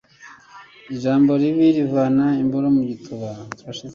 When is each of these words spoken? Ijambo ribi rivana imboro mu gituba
Ijambo 0.93 1.31
ribi 1.41 1.67
rivana 1.77 2.25
imboro 2.41 2.67
mu 2.75 2.81
gituba 2.89 3.27